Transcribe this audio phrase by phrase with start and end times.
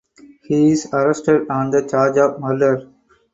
[0.45, 2.89] He is arrested on the charge of murder.